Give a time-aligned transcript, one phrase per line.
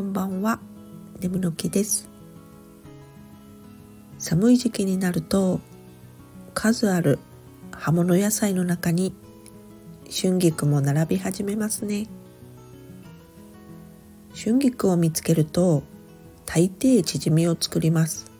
[0.00, 2.08] ネムの木です。
[4.18, 5.58] 寒い時期になると
[6.54, 7.18] 数ある
[7.72, 9.12] 葉物野菜の中に
[10.08, 12.06] 春菊も並び始めますね。
[14.36, 15.82] 春菊を見つけると
[16.46, 18.30] 大抵チヂミを作ります。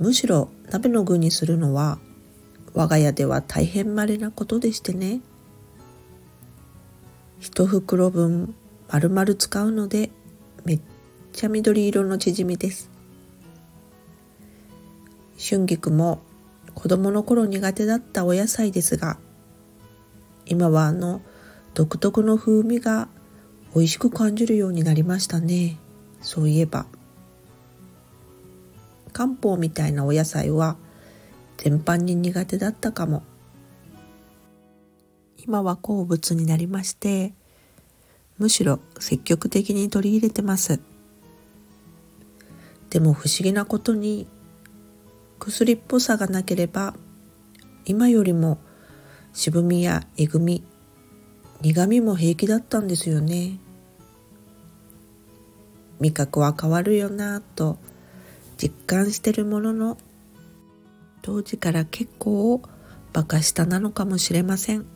[0.00, 2.00] むしろ鍋の具にするのは
[2.72, 5.20] 我が家では大変稀なことでしてね。
[7.38, 8.56] 一袋分
[8.88, 10.10] 丸々使うので
[10.64, 10.80] めっ
[11.32, 12.90] ちゃ緑色のチヂミです。
[15.38, 16.20] 春菊も
[16.74, 19.18] 子供の頃苦手だったお野菜ですが
[20.46, 21.20] 今はあの
[21.74, 23.08] 独特の風味が
[23.74, 25.76] 美味しく感じるようになりましたね。
[26.20, 26.86] そういえば
[29.12, 30.76] 漢方みたいなお野菜は
[31.56, 33.22] 全般に苦手だったかも。
[35.36, 37.34] 今は好物になりまして
[38.38, 40.80] むしろ積極的に取り入れてます。
[42.90, 44.26] でも不思議なことに
[45.38, 46.94] 薬っぽさがなければ
[47.84, 48.58] 今よりも
[49.32, 50.64] 渋みやえぐみ
[51.60, 53.58] 苦みも平気だったんですよね。
[56.00, 57.78] 味覚は変わるよなぁと
[58.56, 59.98] 実感してるものの
[61.22, 62.60] 当時から結構
[63.12, 64.93] バカ下なのかもしれません。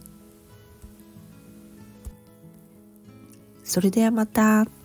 [3.68, 4.77] それではまた。